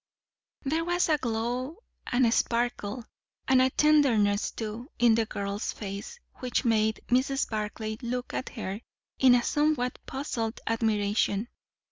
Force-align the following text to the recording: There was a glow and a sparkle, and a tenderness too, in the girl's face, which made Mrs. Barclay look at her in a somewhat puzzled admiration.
There 0.63 0.83
was 0.83 1.09
a 1.09 1.19
glow 1.19 1.75
and 2.07 2.25
a 2.25 2.31
sparkle, 2.31 3.05
and 3.47 3.61
a 3.61 3.69
tenderness 3.69 4.49
too, 4.49 4.89
in 4.97 5.13
the 5.13 5.27
girl's 5.27 5.71
face, 5.73 6.19
which 6.37 6.65
made 6.65 7.01
Mrs. 7.09 7.47
Barclay 7.47 7.97
look 8.01 8.33
at 8.33 8.49
her 8.49 8.81
in 9.19 9.35
a 9.35 9.43
somewhat 9.43 9.99
puzzled 10.07 10.59
admiration. 10.65 11.49